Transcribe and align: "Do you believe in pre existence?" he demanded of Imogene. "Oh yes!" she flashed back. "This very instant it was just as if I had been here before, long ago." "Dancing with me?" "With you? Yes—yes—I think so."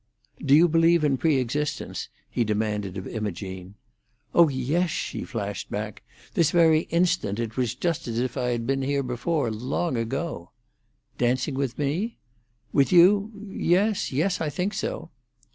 "Do 0.43 0.55
you 0.55 0.67
believe 0.67 1.03
in 1.03 1.17
pre 1.19 1.35
existence?" 1.37 2.09
he 2.27 2.43
demanded 2.43 2.97
of 2.97 3.05
Imogene. 3.07 3.75
"Oh 4.33 4.49
yes!" 4.49 4.89
she 4.89 5.23
flashed 5.23 5.69
back. 5.69 6.01
"This 6.33 6.49
very 6.49 6.87
instant 6.89 7.37
it 7.37 7.55
was 7.55 7.75
just 7.75 8.07
as 8.07 8.17
if 8.17 8.35
I 8.35 8.47
had 8.49 8.65
been 8.65 8.81
here 8.81 9.03
before, 9.03 9.51
long 9.51 9.97
ago." 9.97 10.49
"Dancing 11.19 11.53
with 11.53 11.77
me?" 11.77 12.17
"With 12.73 12.91
you? 12.91 13.31
Yes—yes—I 13.47 14.49
think 14.49 14.73
so." 14.73 15.11